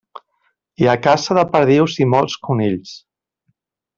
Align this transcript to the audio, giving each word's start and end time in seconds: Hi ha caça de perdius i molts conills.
Hi 0.83 0.87
ha 0.87 0.95
caça 1.07 1.37
de 1.39 1.43
perdius 1.57 1.99
i 2.05 2.09
molts 2.15 2.39
conills. 2.47 2.95